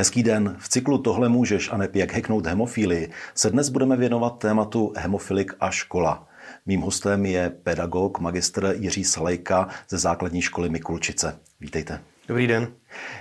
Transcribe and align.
Hezký 0.00 0.22
den. 0.22 0.56
V 0.58 0.68
cyklu 0.68 0.98
Tohle 0.98 1.28
můžeš 1.28 1.72
a 1.72 1.76
neb 1.76 1.96
jak 1.96 2.12
heknout 2.12 2.46
hemofílii 2.46 3.10
se 3.34 3.50
dnes 3.50 3.68
budeme 3.68 3.96
věnovat 3.96 4.38
tématu 4.38 4.92
hemofilik 4.96 5.52
a 5.60 5.70
škola. 5.70 6.28
Mým 6.66 6.80
hostem 6.80 7.26
je 7.26 7.50
pedagog, 7.62 8.18
magistr 8.18 8.74
Jiří 8.78 9.04
Salejka 9.04 9.68
ze 9.88 9.98
základní 9.98 10.42
školy 10.42 10.68
Mikulčice. 10.70 11.38
Vítejte. 11.60 12.00
Dobrý 12.28 12.46
den. 12.46 12.68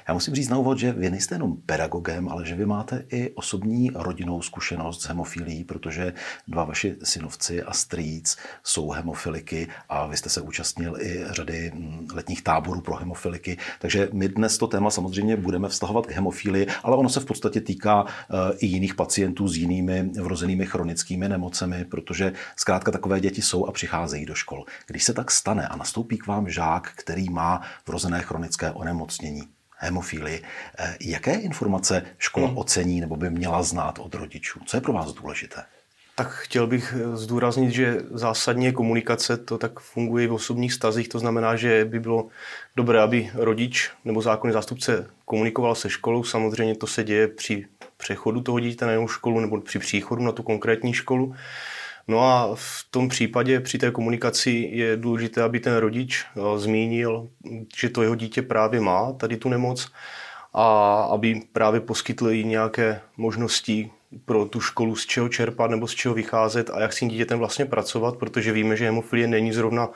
Já 0.08 0.14
musím 0.14 0.36
říct 0.36 0.50
na 0.50 0.58
úvod, 0.58 0.78
že 0.78 0.92
vy 0.92 1.10
nejste 1.10 1.36
jenom 1.36 1.58
pedagogem, 1.66 2.30
ale 2.30 2.46
že 2.46 2.56
vy 2.56 2.66
máte 2.66 3.06
i 3.12 3.32
osobní 3.36 3.92
rodinnou 3.96 4.42
zkušenost 4.42 5.02
s 5.02 5.08
hemofilí, 5.08 5.64
protože 5.64 6.14
dva 6.48 6.64
vaši 6.64 6.96
synovci 7.04 7.64
a 7.64 7.74
strýc 7.74 8.38
jsou 8.64 8.90
hemofiliky 8.90 9.68
a 9.90 10.08
vy 10.08 10.18
jste 10.18 10.30
se 10.30 10.42
účastnil 10.42 10.98
i 11.02 11.26
řady 11.30 11.72
mm, 11.74 12.08
letních 12.14 12.42
táborů 12.42 12.82
pro 12.82 12.96
hemofiliky. 12.96 13.58
Takže 13.80 14.10
my 14.14 14.30
dnes 14.30 14.58
to 14.58 14.68
téma 14.68 14.90
samozřejmě 14.90 15.38
budeme 15.38 15.70
vztahovat 15.70 16.06
k 16.06 16.12
hemofílii, 16.12 16.68
ale 16.84 16.98
ono 16.98 17.10
se 17.10 17.20
v 17.20 17.26
podstatě 17.26 17.62
týká 17.62 18.06
eh, 18.08 18.58
i 18.58 18.66
jiných 18.66 18.96
pacientů 18.96 19.48
s 19.48 19.58
jinými 19.58 20.04
vrozenými 20.04 20.66
chronickými 20.66 21.30
nemocemi, 21.30 21.86
protože 21.86 22.34
zkrátka 22.56 22.92
takové 22.92 23.20
děti 23.20 23.42
jsou 23.42 23.66
a 23.66 23.72
přicházejí 23.72 24.26
do 24.26 24.36
škol. 24.36 24.66
Když 24.88 25.04
se 25.04 25.14
tak 25.14 25.32
stane 25.32 25.68
a 25.68 25.76
nastoupí 25.76 26.18
k 26.18 26.28
vám 26.28 26.50
žák, 26.50 26.92
který 26.96 27.30
má 27.30 27.62
vrozené 27.88 28.22
chronické 28.22 28.72
onemocnění, 28.72 29.57
hemofílii. 29.78 30.44
Eh, 30.80 30.98
jaké 31.02 31.34
informace 31.34 32.06
škola 32.18 32.48
hmm. 32.48 32.58
ocení 32.58 33.02
nebo 33.02 33.16
by 33.16 33.30
měla 33.30 33.64
znát 33.64 34.00
od 34.00 34.16
rodičů? 34.16 34.60
Co 34.66 34.78
je 34.78 34.82
pro 34.82 34.94
vás 34.94 35.14
důležité? 35.14 35.64
Tak 36.16 36.32
chtěl 36.32 36.68
bych 36.68 36.94
eh, 36.98 37.18
zdůraznit, 37.18 37.72
že 37.72 37.98
zásadně 38.12 38.72
komunikace 38.72 39.38
to 39.38 39.58
tak 39.58 39.80
funguje 39.80 40.28
v 40.28 40.34
osobních 40.34 40.74
stazích, 40.74 41.10
to 41.10 41.20
znamená, 41.20 41.56
že 41.56 41.86
by 41.86 42.00
bylo 42.00 42.28
dobré, 42.76 43.02
aby 43.02 43.32
rodič 43.34 43.92
nebo 44.06 44.22
zákonný 44.22 44.54
zástupce 44.54 45.10
komunikoval 45.26 45.76
se 45.76 45.90
školou. 45.90 46.24
Samozřejmě 46.24 46.76
to 46.76 46.88
se 46.88 47.04
děje 47.04 47.28
při 47.28 47.66
přechodu 47.98 48.42
toho 48.42 48.60
dítěte 48.60 48.86
na 48.86 48.92
jinou 48.92 49.08
školu 49.08 49.40
nebo 49.40 49.62
při 49.62 49.80
příchodu 49.80 50.24
na 50.24 50.32
tu 50.32 50.44
konkrétní 50.44 50.94
školu. 50.94 51.36
No 52.08 52.22
a 52.22 52.56
v 52.56 52.86
tom 52.92 53.10
případě 53.10 53.60
při 53.60 53.78
té 53.78 53.92
komunikaci 53.92 54.70
je 54.72 54.98
důležité, 54.98 55.42
aby 55.42 55.60
ten 55.60 55.76
rodič 55.76 56.26
eh, 56.26 56.60
zmínil, 56.60 57.30
že 57.78 57.90
to 57.90 58.02
jeho 58.02 58.16
dítě 58.16 58.42
právě 58.42 58.82
má 58.82 59.14
tady 59.14 59.38
tu 59.38 59.50
nemoc 59.50 59.92
a 60.54 61.02
aby 61.02 61.42
právě 61.52 61.80
poskytl 61.82 62.32
i 62.32 62.44
nějaké 62.44 63.02
možnosti 63.18 63.92
pro 64.26 64.46
tu 64.46 64.62
školu, 64.62 64.96
z 64.96 65.06
čeho 65.06 65.30
čerpat 65.30 65.72
nebo 65.72 65.88
z 65.88 65.96
čeho 65.96 66.14
vycházet 66.14 66.70
a 66.70 66.82
jak 66.82 66.94
s 66.94 67.00
tím 67.00 67.10
dítětem 67.10 67.40
vlastně 67.40 67.66
pracovat, 67.66 68.18
protože 68.18 68.52
víme, 68.52 68.78
že 68.78 68.86
hemofilie 68.86 69.28
není 69.28 69.54
zrovna 69.54 69.90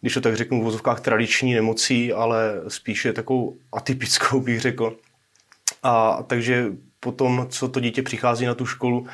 když 0.00 0.14
to 0.14 0.20
tak 0.20 0.36
řeknu 0.36 0.60
v 0.60 0.64
vozovkách 0.64 1.00
tradiční 1.00 1.54
nemocí, 1.54 2.12
ale 2.12 2.62
spíše 2.68 3.12
takovou 3.12 3.56
atypickou 3.72 4.40
bych 4.46 4.60
řekl. 4.60 4.96
A 5.82 6.22
takže 6.26 6.66
potom, 7.00 7.46
co 7.50 7.68
to 7.68 7.80
dítě 7.80 8.02
přichází 8.02 8.46
na 8.46 8.54
tu 8.54 8.66
školu, 8.66 9.06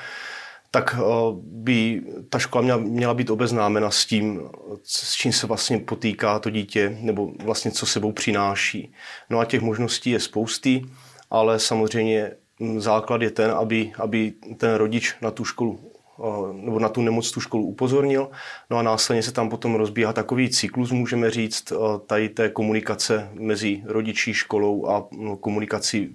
tak 0.75 0.97
eh, 0.99 1.03
by 1.43 2.03
ta 2.29 2.39
škola 2.39 2.63
měla, 2.63 2.79
měla 2.79 3.15
být 3.15 3.31
obeznámena 3.31 3.91
s 3.91 4.07
tím, 4.07 4.41
s 4.85 5.15
čím 5.15 5.33
se 5.33 5.47
vlastně 5.47 5.79
potýká 5.79 6.39
to 6.39 6.51
dítě, 6.51 6.99
nebo 7.01 7.33
vlastně 7.45 7.71
co 7.71 7.87
sebou 7.87 8.13
přináší. 8.13 8.93
No 9.31 9.39
a 9.39 9.45
těch 9.45 9.61
možností 9.61 10.11
je 10.11 10.21
spousty, 10.21 10.83
ale 11.31 11.59
samozřejmě 11.59 12.31
hm, 12.61 12.81
základ 12.81 13.23
je 13.23 13.31
ten, 13.31 13.51
aby, 13.51 13.93
aby 13.99 14.33
ten 14.57 14.75
rodič 14.75 15.15
na 15.21 15.31
tu 15.31 15.45
školu 15.45 15.81
eh, 15.81 16.53
nebo 16.53 16.79
na 16.79 16.89
tu 16.89 17.03
nemoc 17.03 17.31
tu 17.31 17.41
školu 17.41 17.67
upozornil. 17.67 18.31
No 18.71 18.79
a 18.79 18.83
následně 18.83 19.23
se 19.23 19.33
tam 19.33 19.51
potom 19.51 19.75
rozbíhá 19.75 20.13
takový 20.13 20.51
cyklus, 20.51 20.91
můžeme 20.91 21.31
říct, 21.31 21.73
eh, 21.73 21.77
tady 22.07 22.29
té 22.29 22.49
komunikace 22.49 23.29
mezi 23.33 23.83
rodičí, 23.85 24.35
školou 24.35 24.87
a 24.87 25.09
no, 25.13 25.37
komunikací 25.37 26.15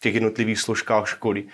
těch 0.00 0.14
jednotlivých 0.14 0.58
složkách 0.58 1.08
školy. 1.08 1.44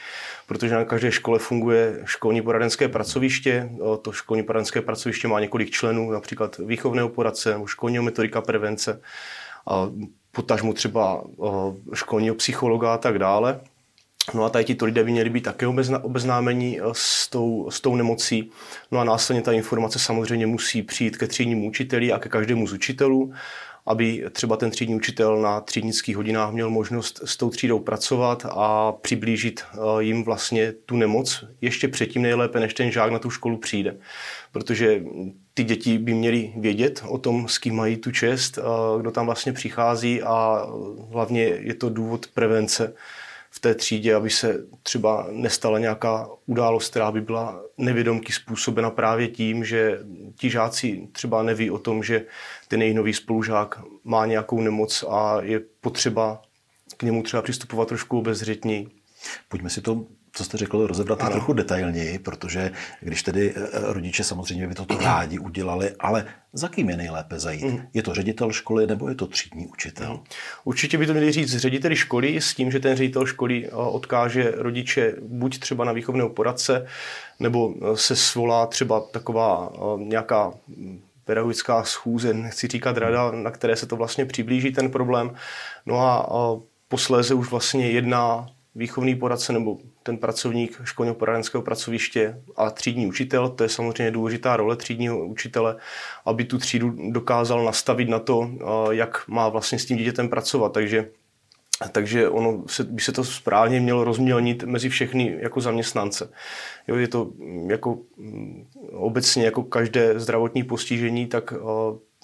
Protože 0.47 0.75
na 0.75 0.85
každé 0.85 1.13
škole 1.13 1.39
funguje 1.39 2.03
školní 2.05 2.43
poradenské 2.43 2.89
pracoviště. 2.89 3.71
To 4.03 4.13
školní 4.13 4.43
poradenské 4.43 4.81
pracoviště 4.81 5.29
má 5.29 5.41
několik 5.41 5.71
členů, 5.71 6.11
například 6.11 6.59
výchovného 6.59 7.09
poradce 7.09 7.53
nebo 7.53 7.67
školního 7.67 8.03
metodika 8.03 8.41
prevence, 8.41 9.01
a 9.67 9.91
potažmu 10.33 10.73
třeba 10.73 11.25
školního 11.95 12.35
psychologa 12.35 12.95
a 12.95 12.99
tak 12.99 13.19
dále. 13.19 13.61
No 14.35 14.45
a 14.45 14.49
tady 14.49 14.65
tito 14.65 14.85
lidé 14.85 15.05
by 15.05 15.13
měli 15.13 15.31
být 15.31 15.41
také 15.41 15.67
obeznámení 16.03 16.81
s 16.93 17.29
tou, 17.29 17.71
s 17.71 17.81
tou 17.81 17.97
nemocí. 17.97 18.51
No 18.91 18.99
a 18.99 19.05
následně 19.05 19.43
ta 19.43 19.53
informace 19.53 19.99
samozřejmě 19.99 20.47
musí 20.47 20.83
přijít 20.83 21.17
ke 21.17 21.27
třídnímu 21.27 21.69
učiteli 21.69 22.13
a 22.13 22.19
ke 22.19 22.29
každému 22.29 22.67
z 22.67 22.73
učitelů 22.73 23.33
aby 23.87 24.25
třeba 24.33 24.57
ten 24.57 24.71
třídní 24.71 24.95
učitel 24.95 25.41
na 25.43 25.61
třídnických 25.61 26.17
hodinách 26.17 26.53
měl 26.53 26.71
možnost 26.71 27.21
s 27.25 27.37
tou 27.37 27.51
třídou 27.51 27.79
pracovat 27.79 28.47
a 28.51 28.93
přiblížit 28.93 29.61
eh, 29.73 30.03
jim 30.03 30.25
vlastně 30.25 30.73
tu 30.73 30.97
nemoc 30.97 31.45
ještě 31.61 31.89
předtím 31.89 32.23
nejlépe, 32.23 32.61
než 32.61 32.75
ten 32.75 32.91
žák 32.91 33.13
na 33.13 33.19
tu 33.19 33.31
školu 33.31 33.57
přijde. 33.57 33.97
Protože 34.53 35.03
ty 35.55 35.65
děti 35.65 35.99
by 35.99 36.15
měly 36.15 36.53
vědět 36.57 37.05
o 37.09 37.19
tom, 37.19 37.49
s 37.49 37.59
kým 37.59 37.75
mají 37.75 37.97
tu 37.97 38.11
čest, 38.11 38.59
eh, 38.59 38.63
kdo 39.01 39.11
tam 39.11 39.27
vlastně 39.27 39.53
přichází 39.53 40.23
a 40.23 40.67
hlavně 41.11 41.43
je 41.43 41.75
to 41.75 41.91
důvod 41.91 42.27
prevence 42.27 42.95
v 43.57 43.61
té 43.61 43.75
třídě, 43.75 44.15
aby 44.15 44.31
se 44.31 44.67
třeba 44.83 45.27
nestala 45.31 45.79
nějaká 45.79 46.29
událost, 46.47 46.91
která 46.91 47.13
by 47.13 47.21
byla 47.21 47.63
nevědomky 47.79 48.33
způsobena 48.33 48.91
právě 48.91 49.29
tím, 49.29 49.65
že 49.65 49.99
ti 50.39 50.51
žáci 50.51 51.09
třeba 51.13 51.43
neví 51.43 51.71
o 51.71 51.79
tom, 51.79 52.03
že 52.03 52.27
ten 52.69 52.83
jejich 52.83 52.97
nový 52.97 53.15
spolužák 53.15 53.83
má 54.05 54.27
nějakou 54.27 54.61
nemoc 54.61 55.05
a 55.09 55.41
je 55.43 55.61
potřeba 55.81 56.43
k 56.97 57.03
němu 57.03 57.23
třeba 57.23 57.43
přistupovat 57.43 57.89
trošku 57.89 58.19
obezřetněji. 58.19 58.89
Pojďme 59.49 59.71
si 59.71 59.81
to 59.81 60.07
co 60.37 60.45
jste 60.45 60.57
řekl, 60.57 60.87
rozebrat 60.87 61.21
ano. 61.21 61.31
trochu 61.31 61.53
detailněji, 61.53 62.19
protože 62.19 62.71
když 63.01 63.23
tedy 63.23 63.55
eh, 63.57 63.63
rodiče 63.73 64.25
samozřejmě 64.25 64.67
by 64.67 64.75
toto 64.75 64.99
rádi 64.99 65.39
udělali, 65.39 65.91
ale 65.99 66.27
za 66.53 66.69
kým 66.69 66.91
je 66.91 66.97
nejlépe 66.97 67.39
zajít? 67.39 67.65
Mm. 67.65 67.83
Je 67.95 68.03
to 68.03 68.15
ředitel 68.15 68.53
školy 68.53 68.87
nebo 68.87 69.09
je 69.09 69.15
to 69.15 69.27
třídní 69.27 69.67
učitel? 69.67 70.13
Mm. 70.13 70.19
Určitě 70.65 70.99
by 70.99 71.07
to 71.07 71.13
měli 71.13 71.33
říct 71.33 71.57
řediteli 71.57 71.97
školy 71.97 72.41
s 72.41 72.55
tím, 72.55 72.71
že 72.71 72.81
ten 72.81 72.97
ředitel 72.97 73.27
školy 73.27 73.67
eh, 73.67 73.71
odkáže 73.75 74.53
rodiče 74.57 75.15
buď 75.23 75.59
třeba 75.59 75.85
na 75.85 75.93
výchovného 75.93 76.29
poradce, 76.29 76.87
nebo 77.41 77.75
eh, 77.77 77.97
se 77.97 78.17
svolá 78.17 78.67
třeba 78.67 79.01
taková 79.01 79.73
nějaká 79.97 80.53
pedagogická 81.25 81.85
schůze, 81.85 82.35
nechci 82.35 82.67
říkat 82.67 82.97
rada, 82.99 83.31
na 83.31 83.51
které 83.51 83.77
se 83.77 83.87
to 83.87 83.97
vlastně 83.97 84.25
přiblíží 84.25 84.73
ten 84.73 84.91
problém. 84.91 85.35
No 85.87 86.01
a 86.01 86.61
posléze 86.89 87.35
už 87.35 87.51
vlastně 87.51 87.91
jedná 87.91 88.47
výchovný 88.75 89.15
poradce 89.15 89.53
nebo 89.53 89.79
ten 90.07 90.19
pracovník 90.19 90.81
školního 90.85 91.15
poradenského 91.15 91.63
pracoviště 91.63 92.43
a 92.57 92.71
třídní 92.71 93.07
učitel, 93.07 93.49
to 93.49 93.63
je 93.63 93.69
samozřejmě 93.69 94.11
důležitá 94.11 94.57
role 94.57 94.77
třídního 94.77 95.27
učitele, 95.27 95.77
aby 96.25 96.45
tu 96.45 96.59
třídu 96.59 96.95
dokázal 97.11 97.65
nastavit 97.65 98.09
na 98.09 98.19
to, 98.19 98.51
jak 98.91 99.29
má 99.29 99.49
vlastně 99.49 99.79
s 99.79 99.87
tím 99.87 99.97
dítětem 99.97 100.29
pracovat. 100.29 100.73
Takže 100.73 101.09
takže 101.93 102.29
ono 102.29 102.65
se, 102.67 102.85
by 102.85 103.03
se 103.03 103.13
to 103.13 103.25
správně 103.25 103.81
mělo 103.81 104.05
rozmělnit 104.05 104.65
mezi 104.65 104.89
všechny 104.89 105.37
jako 105.41 105.61
zaměstnance. 105.61 106.31
Jo, 106.89 106.97
je 106.97 107.09
to 107.09 107.31
jako 107.69 107.99
mm, 108.17 108.67
obecně 108.93 109.45
jako 109.45 109.63
každé 109.63 110.21
zdravotní 110.21 110.65
postižení, 110.65 111.27
tak 111.27 111.53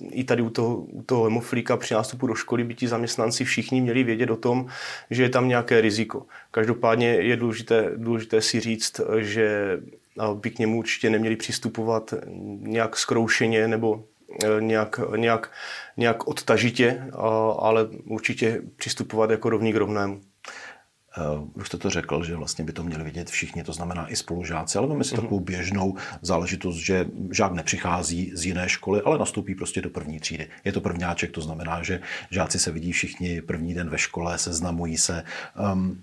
i 0.01 0.25
tady 0.25 0.43
u 0.43 0.51
toho, 0.51 0.77
u 0.77 1.03
toho 1.03 1.25
hemofilika 1.25 1.77
při 1.77 1.95
nástupu 1.95 2.27
do 2.27 2.35
školy 2.35 2.65
by 2.65 2.75
ti 2.75 2.89
zaměstnanci 2.89 3.45
všichni 3.45 3.81
měli 3.81 4.05
vědět 4.05 4.31
o 4.31 4.37
tom, 4.37 4.67
že 5.11 5.23
je 5.23 5.29
tam 5.29 5.49
nějaké 5.49 5.81
riziko. 5.81 6.27
Každopádně 6.51 7.09
je 7.09 7.37
důležité, 7.37 7.91
důležité 7.97 8.41
si 8.41 8.61
říct, 8.61 9.01
že 9.19 9.79
by 10.35 10.51
k 10.51 10.59
němu 10.59 10.79
určitě 10.79 11.11
neměli 11.11 11.37
přistupovat 11.37 12.15
nějak 12.61 12.97
zkroušeně 12.97 13.69
nebo 13.69 14.05
nějak, 14.61 15.01
nějak, 15.17 15.51
nějak 15.97 16.29
odtažitě, 16.29 17.05
ale 17.59 17.89
určitě 18.07 18.63
přistupovat 18.77 19.31
jako 19.31 19.51
rovný 19.51 19.73
k 19.73 19.77
rovnému. 19.77 20.21
Uh, 21.19 21.49
už 21.55 21.67
jste 21.67 21.79
to 21.79 21.91
řekl, 21.91 22.25
že 22.25 22.37
vlastně 22.37 22.65
by 22.65 22.73
to 22.73 22.83
měli 22.83 23.05
vidět 23.05 23.31
všichni, 23.31 23.65
to 23.65 23.73
znamená 23.73 24.13
i 24.13 24.17
spolužáci, 24.17 24.79
ale 24.79 24.87
máme 24.87 25.05
si 25.05 25.15
takovou 25.15 25.41
běžnou 25.41 25.97
záležitost, 26.23 26.77
že 26.77 27.07
žák 27.31 27.53
nepřichází 27.53 28.33
z 28.35 28.45
jiné 28.45 28.69
školy, 28.69 29.03
ale 29.05 29.19
nastoupí 29.19 29.55
prostě 29.55 29.81
do 29.81 29.91
první 29.91 30.21
třídy. 30.21 30.49
Je 30.65 30.73
to 30.73 30.81
prvňáček, 30.81 31.31
to 31.31 31.41
znamená, 31.41 31.83
že 31.83 32.01
žáci 32.31 32.59
se 32.59 32.71
vidí 32.71 32.93
všichni 32.93 33.43
první 33.43 33.75
den 33.75 33.91
ve 33.91 33.99
škole, 33.99 34.39
seznamují 34.39 34.99
se. 34.99 35.25
Um, 35.73 36.03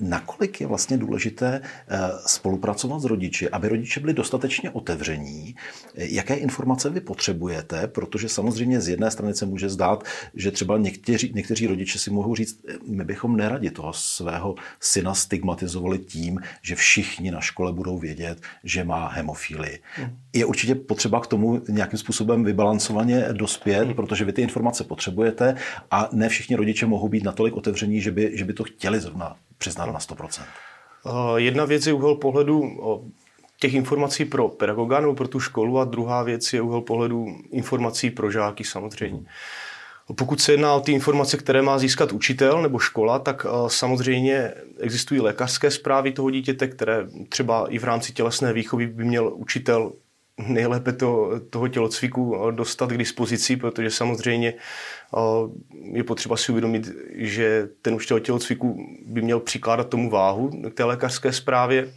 nakolik 0.00 0.60
je 0.60 0.66
vlastně 0.66 0.96
důležité 0.98 1.60
eh, 1.88 1.98
spolupracovat 2.26 3.00
s 3.00 3.04
rodiči, 3.04 3.48
aby 3.50 3.68
rodiče 3.68 4.00
byli 4.00 4.14
dostatečně 4.14 4.70
otevření, 4.70 5.54
jaké 5.94 6.34
informace 6.34 6.90
vy 6.90 7.00
potřebujete, 7.00 7.86
protože 7.86 8.28
samozřejmě 8.28 8.80
z 8.80 8.88
jedné 8.88 9.10
strany 9.10 9.34
se 9.34 9.46
může 9.46 9.68
zdát, 9.68 10.04
že 10.34 10.50
třeba 10.50 10.78
někteří, 10.78 11.32
někteří 11.34 11.66
rodiče 11.66 11.98
si 11.98 12.10
mohou 12.10 12.34
říct, 12.34 12.60
my 12.86 13.04
bychom 13.04 13.36
neradi 13.36 13.70
toho 13.70 13.92
svého 13.92 14.54
syna 14.80 15.14
stigmatizovali 15.14 15.98
tím, 15.98 16.40
že 16.62 16.74
všichni 16.74 17.30
na 17.30 17.40
škole 17.40 17.72
budou 17.72 17.98
vědět, 17.98 18.40
že 18.64 18.84
má 18.84 19.08
hemofílii. 19.08 19.78
Mm. 19.98 20.16
Je 20.32 20.44
určitě 20.44 20.74
potřeba 20.74 21.20
k 21.20 21.26
tomu 21.26 21.62
nějakým 21.68 21.98
způsobem 21.98 22.44
vybalancovaně 22.44 23.28
dospět, 23.32 23.84
mm. 23.84 23.94
protože 23.94 24.24
vy 24.24 24.32
ty 24.32 24.42
informace 24.42 24.84
potřebujete 24.84 25.54
a 25.90 26.08
ne 26.12 26.28
všichni 26.28 26.56
rodiče 26.56 26.86
mohou 26.86 27.08
být 27.08 27.24
natolik 27.24 27.56
otevření, 27.56 28.00
že 28.00 28.10
by, 28.10 28.30
že 28.34 28.44
by 28.44 28.52
to 28.52 28.64
chtěli 28.64 29.00
zrovna 29.00 29.36
přiznat 29.60 29.86
na 29.86 29.98
100%? 29.98 30.42
Jedna 31.36 31.64
věc 31.64 31.86
je 31.86 31.92
úhel 31.92 32.14
pohledu 32.14 32.62
těch 33.60 33.74
informací 33.74 34.24
pro 34.24 34.48
pedagoga 34.48 35.00
nebo 35.00 35.14
pro 35.14 35.28
tu 35.28 35.40
školu 35.40 35.78
a 35.78 35.84
druhá 35.84 36.22
věc 36.22 36.52
je 36.52 36.60
úhel 36.60 36.80
pohledu 36.80 37.26
informací 37.50 38.10
pro 38.10 38.30
žáky 38.30 38.64
samozřejmě. 38.64 39.16
Hmm. 39.16 39.26
Pokud 40.16 40.40
se 40.40 40.52
jedná 40.52 40.74
o 40.74 40.80
ty 40.80 40.92
informace, 40.92 41.36
které 41.36 41.62
má 41.62 41.78
získat 41.78 42.12
učitel 42.12 42.62
nebo 42.62 42.78
škola, 42.78 43.18
tak 43.18 43.46
samozřejmě 43.66 44.54
existují 44.80 45.20
lékařské 45.20 45.70
zprávy 45.70 46.12
toho 46.12 46.30
dítěte, 46.30 46.68
které 46.68 47.06
třeba 47.28 47.66
i 47.68 47.78
v 47.78 47.84
rámci 47.84 48.12
tělesné 48.12 48.52
výchovy 48.52 48.86
by 48.86 49.04
měl 49.04 49.32
učitel 49.34 49.92
nejlépe 50.46 50.92
to, 50.92 51.30
toho 51.50 51.68
tělocviku 51.68 52.36
dostat 52.50 52.90
k 52.90 52.98
dispozici, 52.98 53.56
protože 53.56 53.90
samozřejmě 53.90 54.54
je 55.92 56.04
potřeba 56.04 56.36
si 56.36 56.52
uvědomit, 56.52 56.90
že 57.14 57.68
ten 57.82 57.94
učitel 57.94 58.20
tělocviku 58.20 58.86
by 59.06 59.22
měl 59.22 59.40
přikládat 59.40 59.88
tomu 59.88 60.10
váhu 60.10 60.50
k 60.70 60.74
té 60.74 60.84
lékařské 60.84 61.32
zprávě 61.32 61.92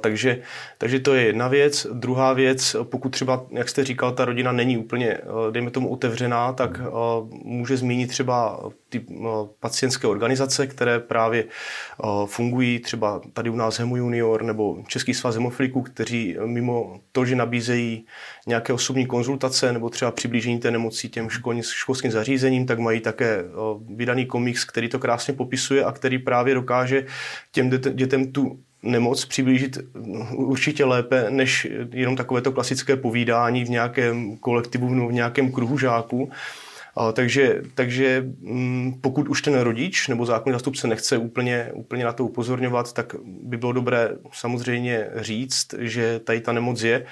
takže, 0.00 0.42
takže 0.78 1.00
to 1.00 1.14
je 1.14 1.22
jedna 1.22 1.48
věc. 1.48 1.86
Druhá 1.92 2.32
věc, 2.32 2.76
pokud 2.82 3.08
třeba, 3.08 3.46
jak 3.50 3.68
jste 3.68 3.84
říkal, 3.84 4.12
ta 4.12 4.24
rodina 4.24 4.52
není 4.52 4.78
úplně, 4.78 5.18
dejme 5.50 5.70
tomu, 5.70 5.88
otevřená, 5.88 6.52
tak 6.52 6.80
může 7.44 7.76
zmínit 7.76 8.06
třeba 8.06 8.70
ty 8.88 9.06
pacientské 9.60 10.06
organizace, 10.06 10.66
které 10.66 11.00
právě 11.00 11.44
fungují 12.26 12.78
třeba 12.78 13.20
tady 13.32 13.50
u 13.50 13.56
nás 13.56 13.78
Hemo 13.78 13.96
Junior 13.96 14.42
nebo 14.42 14.82
Český 14.86 15.14
svaz 15.14 15.34
hemofiliků, 15.34 15.82
kteří 15.82 16.36
mimo 16.44 17.00
to, 17.12 17.24
že 17.24 17.36
nabízejí 17.36 18.06
nějaké 18.46 18.72
osobní 18.72 19.06
konzultace 19.06 19.72
nebo 19.72 19.90
třeba 19.90 20.10
přiblížení 20.10 20.58
té 20.58 20.70
nemocí 20.70 21.08
těm 21.08 21.28
školským 21.62 22.10
zařízením, 22.10 22.66
tak 22.66 22.78
mají 22.78 23.00
také 23.00 23.44
vydaný 23.96 24.26
komiks, 24.26 24.64
který 24.64 24.88
to 24.88 24.98
krásně 24.98 25.34
popisuje 25.34 25.84
a 25.84 25.92
který 25.92 26.18
právě 26.18 26.54
dokáže 26.54 27.06
těm 27.52 27.70
dětem 27.70 28.32
tu 28.32 28.60
nemoc 28.82 29.24
přiblížit 29.24 29.78
určitě 30.34 30.84
lépe, 30.84 31.26
než 31.28 31.68
jenom 31.92 32.16
takovéto 32.16 32.52
klasické 32.52 32.96
povídání 32.96 33.64
v 33.64 33.70
nějakém 33.70 34.36
kolektivu 34.36 34.94
nebo 34.94 35.08
v 35.08 35.12
nějakém 35.12 35.52
kruhu 35.52 35.78
žáků. 35.78 36.30
Takže, 37.12 37.62
takže 37.74 38.24
mm, 38.40 38.98
pokud 39.00 39.28
už 39.28 39.42
ten 39.42 39.60
rodič 39.60 40.08
nebo 40.08 40.26
zákonný 40.26 40.52
zastupce 40.52 40.88
nechce 40.88 41.16
úplně, 41.16 41.70
úplně 41.74 42.04
na 42.04 42.12
to 42.12 42.24
upozorňovat, 42.24 42.92
tak 42.92 43.14
by 43.24 43.56
bylo 43.56 43.72
dobré 43.72 44.10
samozřejmě 44.32 45.08
říct, 45.16 45.74
že 45.78 46.18
tady 46.18 46.40
ta 46.40 46.52
nemoc 46.52 46.82
je 46.82 47.06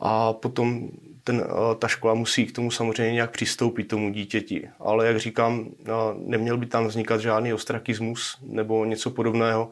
a 0.00 0.32
potom 0.32 0.88
ten, 1.24 1.44
ta 1.78 1.88
škola 1.88 2.14
musí 2.14 2.46
k 2.46 2.52
tomu 2.52 2.70
samozřejmě 2.70 3.12
nějak 3.12 3.30
přistoupit 3.30 3.84
tomu 3.84 4.10
dítěti. 4.12 4.68
Ale 4.78 5.06
jak 5.06 5.20
říkám, 5.20 5.68
neměl 6.16 6.56
by 6.56 6.66
tam 6.66 6.86
vznikat 6.86 7.20
žádný 7.20 7.52
ostrakismus 7.52 8.38
nebo 8.42 8.84
něco 8.84 9.10
podobného, 9.10 9.70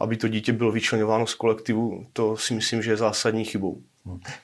aby 0.00 0.16
to 0.16 0.28
dítě 0.28 0.52
bylo 0.52 0.72
vyčlenováno 0.72 1.26
z 1.26 1.34
kolektivu. 1.34 2.06
To 2.12 2.36
si 2.36 2.54
myslím, 2.54 2.82
že 2.82 2.90
je 2.90 2.96
zásadní 2.96 3.44
chybou. 3.44 3.82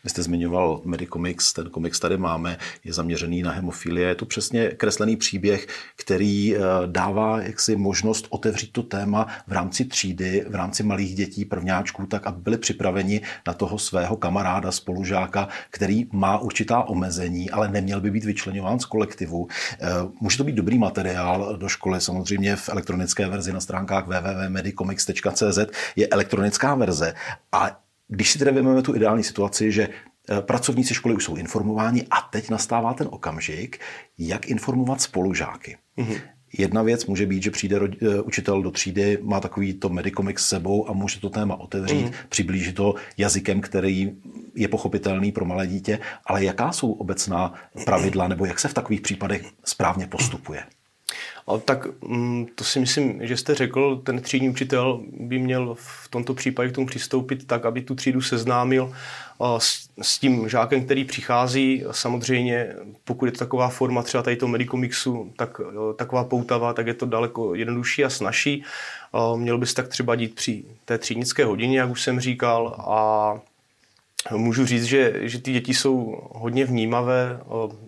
Vy 0.04 0.10
jste 0.10 0.22
zmiňoval 0.22 0.80
Medicomics, 0.84 1.52
ten 1.52 1.70
komiks 1.70 2.00
tady 2.00 2.16
máme, 2.16 2.58
je 2.84 2.92
zaměřený 2.92 3.42
na 3.42 3.50
hemofilie. 3.50 4.08
Je 4.08 4.14
to 4.14 4.26
přesně 4.26 4.68
kreslený 4.68 5.16
příběh, 5.16 5.66
který 5.96 6.56
eh, 6.56 6.60
dává 6.86 7.42
jaksi 7.42 7.76
možnost 7.76 8.26
otevřít 8.30 8.72
to 8.72 8.82
téma 8.82 9.26
v 9.46 9.52
rámci 9.52 9.84
třídy, 9.84 10.44
v 10.48 10.54
rámci 10.54 10.82
malých 10.82 11.14
dětí, 11.14 11.44
prvňáčků, 11.44 12.06
tak 12.06 12.26
aby 12.26 12.40
byli 12.40 12.58
připraveni 12.58 13.20
na 13.46 13.52
toho 13.52 13.78
svého 13.78 14.16
kamaráda, 14.16 14.72
spolužáka, 14.72 15.48
který 15.70 16.06
má 16.12 16.38
určitá 16.38 16.82
omezení, 16.82 17.50
ale 17.50 17.68
neměl 17.68 18.00
by 18.00 18.10
být 18.10 18.24
vyčlenován 18.24 18.80
z 18.80 18.84
kolektivu. 18.84 19.48
Eh, 19.80 19.86
může 20.20 20.38
to 20.38 20.44
být 20.44 20.56
dobrý 20.56 20.78
materiál 20.78 21.56
do 21.56 21.68
školy, 21.68 22.00
samozřejmě 22.00 22.56
v 22.56 22.68
elektronické 22.68 23.28
verzi 23.28 23.52
na 23.52 23.60
stránkách 23.60 24.06
www.medicomics.cz 24.06 25.58
je 25.96 26.08
elektronická 26.08 26.74
verze 26.74 27.14
a 27.52 27.85
když 28.08 28.30
si 28.30 28.38
tedy 28.38 28.50
vezmeme 28.50 28.82
tu 28.82 28.94
ideální 28.94 29.24
situaci, 29.24 29.72
že 29.72 29.88
eh, 29.88 30.40
pracovníci 30.40 30.94
školy 30.94 31.14
už 31.14 31.24
jsou 31.24 31.36
informováni 31.36 32.06
a 32.10 32.20
teď 32.20 32.50
nastává 32.50 32.94
ten 32.94 33.08
okamžik, 33.10 33.80
jak 34.18 34.46
informovat 34.46 35.00
spolužáky. 35.00 35.76
Mm-hmm. 35.98 36.20
Jedna 36.58 36.82
věc 36.82 37.06
může 37.06 37.26
být, 37.26 37.42
že 37.42 37.50
přijde 37.50 37.76
eh, 37.76 38.20
učitel 38.20 38.62
do 38.62 38.70
třídy, 38.70 39.18
má 39.22 39.40
takový 39.40 39.74
to 39.74 39.88
medikomik 39.88 40.38
s 40.38 40.48
sebou 40.48 40.90
a 40.90 40.92
může 40.92 41.20
to 41.20 41.30
téma 41.30 41.60
otevřít, 41.60 42.04
mm. 42.04 42.12
přiblížit 42.28 42.74
to 42.74 42.94
jazykem, 43.16 43.60
který 43.60 44.12
je 44.54 44.68
pochopitelný 44.68 45.32
pro 45.32 45.44
malé 45.44 45.66
dítě, 45.66 45.98
ale 46.26 46.44
jaká 46.44 46.72
jsou 46.72 46.92
obecná 46.92 47.54
pravidla 47.84 48.28
nebo 48.28 48.46
jak 48.46 48.60
se 48.60 48.68
v 48.68 48.74
takových 48.74 49.00
případech 49.00 49.46
správně 49.64 50.06
postupuje? 50.06 50.62
A 51.46 51.58
tak 51.58 51.86
mm, 52.02 52.46
to 52.54 52.64
si 52.64 52.80
myslím, 52.80 53.26
že 53.26 53.36
jste 53.36 53.54
řekl, 53.54 53.96
ten 53.96 54.20
třídní 54.20 54.50
učitel 54.50 55.00
by 55.20 55.38
měl 55.38 55.74
v 55.78 56.08
tomto 56.08 56.34
případě 56.34 56.68
k 56.68 56.74
tomu 56.74 56.86
přistoupit 56.86 57.46
tak, 57.46 57.66
aby 57.66 57.82
tu 57.82 57.94
třídu 57.94 58.22
seznámil 58.22 58.92
s, 59.58 59.88
s 60.02 60.18
tím 60.18 60.48
žákem, 60.48 60.84
který 60.84 61.04
přichází. 61.04 61.84
Samozřejmě, 61.90 62.74
pokud 63.04 63.26
je 63.26 63.32
to 63.32 63.38
taková 63.38 63.68
forma 63.68 64.02
třeba 64.02 64.22
tady 64.22 64.36
toho 64.36 64.50
medikomixu, 64.50 65.32
tak 65.36 65.60
taková 65.96 66.24
poutava, 66.24 66.72
tak 66.72 66.86
je 66.86 66.94
to 66.94 67.06
daleko 67.06 67.54
jednodušší 67.54 68.04
a 68.04 68.10
snažší. 68.10 68.64
Měl 69.36 69.58
by 69.58 69.66
se 69.66 69.74
tak 69.74 69.88
třeba 69.88 70.14
dít 70.14 70.34
při 70.34 70.64
té 70.84 70.98
třídnické 70.98 71.44
hodině, 71.44 71.78
jak 71.78 71.90
už 71.90 72.02
jsem 72.02 72.20
říkal, 72.20 72.76
a 72.78 73.40
Můžu 74.30 74.66
říct, 74.66 74.84
že, 74.84 75.12
že 75.20 75.40
ty 75.40 75.52
děti 75.52 75.74
jsou 75.74 76.18
hodně 76.32 76.64
vnímavé, 76.64 77.40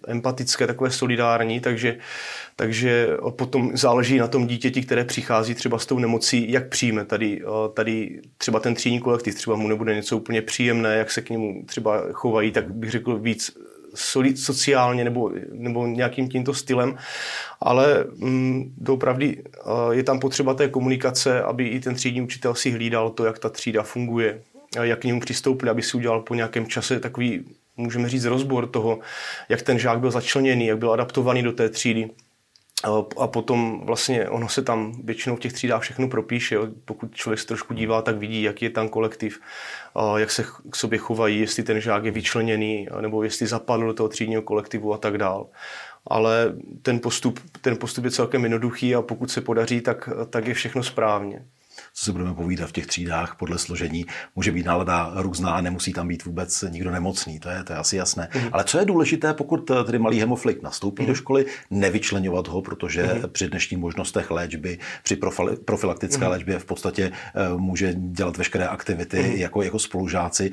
empatické, 0.07 0.66
takové 0.66 0.90
solidární, 0.90 1.61
takže, 1.61 1.99
takže 2.57 3.09
potom 3.30 3.71
záleží 3.76 4.18
na 4.18 4.28
tom 4.28 4.47
dítěti, 4.47 4.83
které 4.83 5.04
přichází 5.04 5.54
třeba 5.54 5.78
s 5.78 5.87
tou 5.87 5.99
nemocí, 5.99 6.52
jak 6.52 6.68
přijme. 6.68 7.04
Tady, 7.04 7.42
tady 7.75 8.21
třeba 8.38 8.61
ten 8.61 8.75
třídní 8.75 9.00
kolektiv, 9.00 9.35
třeba 9.35 9.57
mu 9.57 9.68
nebude 9.68 9.95
něco 9.95 10.16
úplně 10.16 10.42
příjemné, 10.42 10.97
jak 10.97 11.11
se 11.11 11.23
k 11.23 11.30
němu 11.30 11.62
třeba 11.66 12.02
chovají, 12.12 12.52
tak 12.52 12.75
bych 12.75 12.90
řekl 12.90 13.18
víc 13.18 13.59
solid, 13.95 14.38
sociálně 14.38 15.04
nebo, 15.04 15.33
nebo 15.52 15.87
nějakým 15.87 16.28
tímto 16.28 16.54
stylem, 16.54 16.97
ale 17.61 18.04
mm, 18.16 18.75
doopravdy 18.76 19.42
je 19.90 20.02
tam 20.02 20.21
potřeba 20.21 20.54
té 20.54 20.68
komunikace, 20.68 21.42
aby 21.42 21.68
i 21.68 21.80
ten 21.80 21.95
třídní 21.95 22.23
učitel 22.23 22.54
si 22.54 22.71
hlídal 22.71 23.11
to, 23.11 23.25
jak 23.25 23.38
ta 23.38 23.49
třída 23.49 23.83
funguje, 23.83 24.42
jak 24.82 24.98
k 24.98 25.04
němu 25.04 25.20
přistoupili, 25.20 25.70
aby 25.70 25.82
si 25.82 25.96
udělal 25.96 26.20
po 26.20 26.34
nějakém 26.34 26.66
čase 26.66 27.00
takový, 27.00 27.44
můžeme 27.76 28.08
říct, 28.08 28.25
rozbor 28.25 28.66
toho, 28.66 28.98
jak 29.48 29.62
ten 29.62 29.78
žák 29.78 30.00
byl 30.00 30.10
začleněný, 30.10 30.66
jak 30.66 30.78
byl 30.78 30.92
adaptovaný 30.92 31.42
do 31.42 31.52
té 31.52 31.68
třídy. 31.68 32.10
A 33.18 33.26
potom 33.26 33.80
vlastně 33.84 34.28
ono 34.28 34.48
se 34.48 34.62
tam 34.62 35.02
většinou 35.04 35.37
v 35.37 35.40
těch 35.40 35.52
třídách 35.52 35.82
všechno 35.82 36.08
propíše. 36.08 36.56
Pokud 36.84 37.14
člověk 37.14 37.40
se 37.40 37.46
trošku 37.46 37.75
dívá, 37.75 38.02
tak 38.02 38.16
vidí, 38.16 38.42
jaký 38.42 38.64
je 38.64 38.70
tam 38.70 38.88
kolektiv, 38.88 39.40
jak 40.16 40.30
se 40.30 40.44
k 40.70 40.76
sobě 40.76 40.98
chovají, 40.98 41.40
jestli 41.40 41.62
ten 41.62 41.80
žák 41.80 42.04
je 42.04 42.10
vyčleněný, 42.10 42.88
nebo 43.00 43.22
jestli 43.22 43.46
zapadl 43.46 43.87
do 43.87 43.94
toho 43.94 44.08
třídního 44.08 44.42
kolektivu 44.42 44.94
a 44.94 44.98
tak 44.98 45.18
dál. 45.18 45.46
Ale 46.06 46.54
ten 46.82 47.00
postup, 47.00 47.40
ten 47.60 47.76
postup 47.76 48.04
je 48.04 48.10
celkem 48.10 48.42
jednoduchý 48.42 48.94
a 48.94 49.02
pokud 49.02 49.30
se 49.30 49.40
podaří, 49.40 49.80
tak, 49.80 50.08
tak 50.30 50.46
je 50.46 50.54
všechno 50.54 50.82
správně. 50.82 51.44
Co 51.94 52.04
si 52.04 52.12
budeme 52.12 52.35
povídat 52.35 52.68
v 52.68 52.73
těch 52.73 52.87
třídách 52.87 53.37
podle 53.38 53.58
složení, 53.58 54.06
může 54.37 54.52
být 54.52 54.66
nálada 54.66 55.12
různá 55.14 55.50
a 55.50 55.61
nemusí 55.61 55.92
tam 55.92 56.08
být 56.08 56.25
vůbec 56.25 56.64
nikdo 56.68 56.90
nemocný, 56.90 57.40
to 57.40 57.49
je, 57.49 57.64
to 57.64 57.73
je 57.73 57.78
asi 57.78 57.97
jasné. 57.97 58.28
Mm. 58.35 58.49
Ale 58.52 58.64
co 58.64 58.78
je 58.78 58.85
důležité, 58.85 59.35
pokud 59.35 59.70
eh, 59.70 59.85
tedy 59.85 59.99
malý 59.99 60.20
hemoflik 60.20 60.62
nastoupí 60.62 61.02
mm. 61.02 61.08
do 61.08 61.14
školy, 61.14 61.47
nevyčlenovat 61.70 62.49
ho, 62.49 62.62
protože 62.62 63.02
mm. 63.02 63.23
při 63.32 63.49
dnešních 63.49 63.80
možnostech 63.80 64.30
léčby, 64.30 64.78
při 65.02 65.16
profilaktické 65.64 66.25
mm. 66.25 66.30
léčbě 66.30 66.58
v 66.58 66.64
podstatě 66.64 67.12
uh, 67.52 67.61
může 67.61 67.94
dělat 67.94 68.37
veškeré 68.37 68.66
aktivity 68.66 69.23
mm. 69.23 69.32
jako, 69.32 69.62
jako 69.62 69.78
spolužáci. 69.78 70.50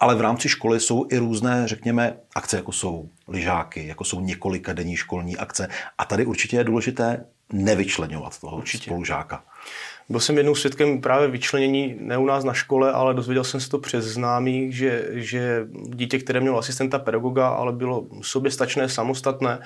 Ale 0.00 0.14
v 0.14 0.20
rámci 0.20 0.48
školy 0.48 0.80
jsou 0.80 1.06
i 1.10 1.18
různé, 1.18 1.68
řekněme, 1.68 2.16
akce, 2.34 2.56
jako 2.56 2.72
jsou 2.72 3.08
lyžáky, 3.28 3.86
jako 3.86 4.04
jsou 4.04 4.20
několika 4.20 4.72
denní 4.72 4.96
školní 4.96 5.36
akce. 5.36 5.68
A 5.98 6.04
tady 6.04 6.26
určitě 6.26 6.56
je 6.56 6.64
důležité 6.64 7.24
nevyčlenovat 7.52 8.40
toho 8.40 8.56
určitě. 8.56 8.84
spolužáka. 8.84 9.44
Byl 10.10 10.20
jsem 10.20 10.36
jednou 10.36 10.54
svědkem 10.54 11.00
právě 11.00 11.28
vyčlenění, 11.28 11.96
ne 12.00 12.18
u 12.18 12.26
nás 12.26 12.44
na 12.44 12.52
škole, 12.52 12.92
ale 12.92 13.14
dozvěděl 13.14 13.44
jsem 13.44 13.60
se 13.60 13.68
to 13.68 13.78
přes 13.78 14.04
známých, 14.04 14.76
že, 14.76 15.06
že 15.10 15.66
dítě, 15.84 16.18
které 16.18 16.40
mělo 16.40 16.58
asistenta 16.58 16.98
pedagoga, 16.98 17.48
ale 17.48 17.72
bylo 17.72 18.06
soběstačné, 18.22 18.88
samostatné, 18.88 19.58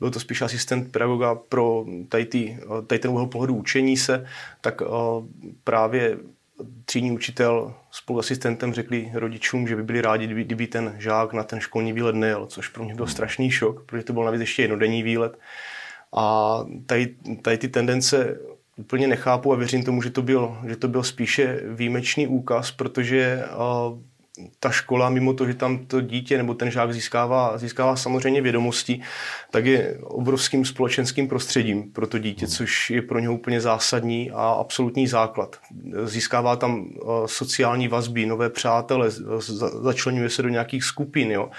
byl 0.00 0.10
to 0.10 0.20
spíš 0.20 0.42
asistent 0.42 0.92
pedagoga 0.92 1.34
pro 1.34 1.84
tady, 2.08 2.24
tý, 2.24 2.56
tady 2.86 2.98
ten 2.98 3.10
úhel 3.10 3.26
pohledu 3.26 3.54
učení 3.54 3.96
se, 3.96 4.26
tak 4.60 4.82
právě 5.64 6.18
třídní 6.84 7.12
učitel 7.12 7.74
spolu 7.90 8.18
asistentem 8.18 8.74
řekli 8.74 9.10
rodičům, 9.14 9.68
že 9.68 9.76
by 9.76 9.82
byli 9.82 10.00
rádi, 10.00 10.26
kdyby, 10.26 10.44
kdyby 10.44 10.66
ten 10.66 10.96
žák 10.98 11.32
na 11.32 11.42
ten 11.42 11.60
školní 11.60 11.92
výlet 11.92 12.14
nejel, 12.14 12.46
což 12.46 12.68
pro 12.68 12.84
mě 12.84 12.94
byl 12.94 13.06
strašný 13.06 13.50
šok, 13.50 13.84
protože 13.86 14.04
to 14.04 14.12
byl 14.12 14.24
navíc 14.24 14.40
ještě 14.40 14.62
jednodenní 14.62 15.02
výlet. 15.02 15.38
A 16.16 16.58
tady, 16.86 17.14
tady 17.42 17.58
ty 17.58 17.68
tendence 17.68 18.38
úplně 18.76 19.08
nechápu 19.08 19.52
a 19.52 19.56
věřím 19.56 19.84
tomu, 19.84 20.02
že 20.02 20.10
to 20.10 20.22
byl, 20.22 20.58
že 20.66 20.76
to 20.76 20.88
byl 20.88 21.02
spíše 21.02 21.60
výjimečný 21.66 22.26
úkaz, 22.26 22.70
protože 22.70 23.42
ta 24.60 24.70
škola, 24.70 25.10
mimo 25.10 25.34
to, 25.34 25.46
že 25.46 25.54
tam 25.54 25.86
to 25.86 26.00
dítě 26.00 26.36
nebo 26.36 26.54
ten 26.54 26.70
žák 26.70 26.92
získává, 26.92 27.58
získává 27.58 27.96
samozřejmě 27.96 28.40
vědomosti, 28.40 29.00
tak 29.50 29.66
je 29.66 29.98
obrovským 30.02 30.64
společenským 30.64 31.28
prostředím 31.28 31.92
pro 31.92 32.06
to 32.06 32.18
dítě, 32.18 32.46
což 32.46 32.90
je 32.90 33.02
pro 33.02 33.18
něho 33.18 33.34
úplně 33.34 33.60
zásadní 33.60 34.30
a 34.30 34.50
absolutní 34.50 35.06
základ. 35.06 35.56
Získává 36.04 36.56
tam 36.56 36.88
sociální 37.26 37.88
vazby, 37.88 38.26
nové 38.26 38.50
přátele, 38.50 39.10
začlenuje 39.82 40.30
se 40.30 40.42
do 40.42 40.48
nějakých 40.48 40.84
skupin. 40.84 41.30
Jo. 41.30 41.50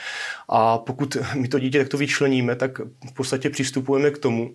A 0.49 0.77
pokud 0.77 1.17
my 1.35 1.47
to 1.47 1.59
dítě 1.59 1.79
takto 1.79 1.97
vyčleníme, 1.97 2.55
tak 2.55 2.79
v 3.09 3.13
podstatě 3.13 3.49
přistupujeme 3.49 4.11
k 4.11 4.17
tomu, 4.17 4.51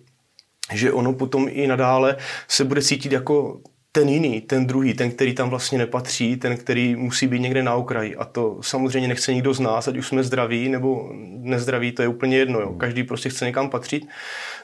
že 0.73 0.91
ono 0.91 1.13
potom 1.13 1.47
i 1.49 1.67
nadále 1.67 2.17
se 2.47 2.63
bude 2.65 2.81
cítit 2.81 3.11
jako 3.11 3.61
ten 3.91 4.09
jiný, 4.09 4.41
ten 4.41 4.67
druhý, 4.67 4.93
ten, 4.93 5.11
který 5.11 5.33
tam 5.35 5.49
vlastně 5.49 5.77
nepatří, 5.77 6.37
ten, 6.37 6.57
který 6.57 6.95
musí 6.95 7.27
být 7.27 7.39
někde 7.39 7.63
na 7.63 7.75
okraji. 7.75 8.15
A 8.15 8.25
to 8.25 8.57
samozřejmě 8.61 9.07
nechce 9.07 9.33
nikdo 9.33 9.53
z 9.53 9.59
nás, 9.59 9.87
ať 9.87 9.97
už 9.97 10.07
jsme 10.07 10.23
zdraví 10.23 10.69
nebo 10.69 11.09
nezdraví, 11.37 11.91
to 11.91 12.01
je 12.01 12.07
úplně 12.07 12.37
jedno. 12.37 12.59
Jo. 12.59 12.73
Každý 12.73 13.03
prostě 13.03 13.29
chce 13.29 13.45
někam 13.45 13.69
patřit. 13.69 14.07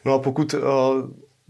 No 0.06 0.14
a 0.14 0.20
pokud 0.20 0.54
uh, 0.54 0.62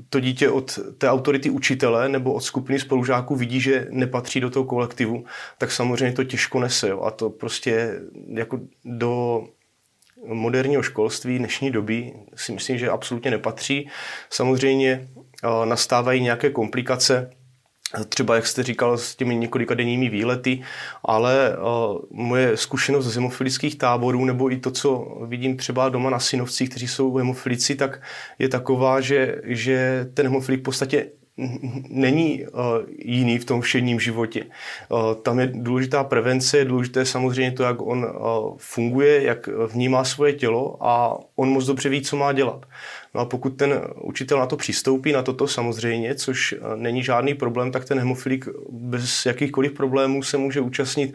to 0.10 0.20
dítě 0.20 0.50
od 0.50 0.80
té 0.98 1.10
autority 1.10 1.50
učitele 1.50 2.10
nebo 2.10 2.34
od 2.34 2.42
skupiny 2.42 2.80
spolužáků 2.80 3.36
vidí, 3.36 3.62
že 3.62 3.88
nepatří 3.90 4.40
do 4.40 4.50
toho 4.50 4.66
kolektivu, 4.66 5.26
tak 5.58 5.72
samozřejmě 5.72 6.16
to 6.16 6.24
těžko 6.24 6.60
nese. 6.60 6.90
Jo. 6.90 7.02
A 7.02 7.12
to 7.12 7.30
prostě 7.30 8.00
jako 8.28 8.60
do 8.86 9.44
moderního 10.26 10.84
školství 10.84 11.38
dnešní 11.38 11.72
doby 11.72 12.14
si 12.36 12.52
myslím, 12.52 12.78
že 12.78 12.90
absolutně 12.90 13.32
nepatří. 13.32 13.90
Samozřejmě 14.30 15.08
uh, 15.44 15.66
nastávají 15.66 16.22
nějaké 16.22 16.50
komplikace, 16.50 17.30
třeba, 18.10 18.36
jak 18.36 18.48
jste 18.48 18.64
říkal, 18.64 18.98
s 18.98 19.16
těmi 19.16 19.36
několika 19.36 19.74
denními 19.74 20.10
výlety, 20.10 20.62
ale 21.04 21.58
uh, 21.58 22.02
moje 22.12 22.58
zkušenost 22.58 23.06
z 23.06 23.16
hemofilických 23.16 23.78
táborů, 23.78 24.26
nebo 24.26 24.52
i 24.52 24.58
to, 24.58 24.72
co 24.72 25.18
vidím 25.28 25.58
třeba 25.58 25.90
doma 25.90 26.10
na 26.10 26.20
synovcích, 26.20 26.70
kteří 26.70 26.88
jsou 26.88 27.16
hemofilici, 27.16 27.76
tak 27.76 28.02
je 28.40 28.50
taková, 28.50 29.02
že, 29.02 29.36
že 29.44 30.08
ten 30.14 30.26
hemofilik 30.26 30.62
v 30.62 30.64
podstatě 30.64 31.10
není 31.90 32.46
uh, 32.48 32.60
jiný 32.98 33.40
v 33.40 33.46
tom 33.46 33.62
všedním 33.62 34.00
životě. 34.00 34.44
Uh, 34.90 35.14
tam 35.22 35.40
je 35.40 35.52
důležitá 35.54 36.04
prevence, 36.04 36.58
je 36.58 36.66
důležité 36.66 37.06
samozřejmě 37.06 37.52
to, 37.52 37.64
jak 37.64 37.82
on 37.82 38.06
uh, 38.06 38.58
funguje, 38.58 39.24
jak 39.24 39.48
vnímá 39.48 40.04
svoje 40.04 40.34
tělo 40.34 40.78
a 40.80 41.18
on 41.36 41.50
moc 41.50 41.66
dobře 41.66 41.90
ví, 41.90 42.02
co 42.02 42.18
má 42.18 42.34
dělat. 42.34 42.66
No 43.16 43.22
a 43.22 43.26
pokud 43.26 43.50
ten 43.50 43.82
učitel 44.02 44.40
na 44.40 44.46
to 44.46 44.58
přistoupí, 44.58 45.12
na 45.12 45.24
toto 45.24 45.48
samozřejmě, 45.48 46.16
což 46.16 46.56
není 46.76 47.04
žádný 47.04 47.34
problém, 47.34 47.72
tak 47.72 47.86
ten 47.86 48.00
hemofilik 48.00 48.46
bez 48.70 49.26
jakýchkoliv 49.26 49.72
problémů 49.72 50.24
se 50.24 50.38
může 50.38 50.62
účastnit 50.62 51.14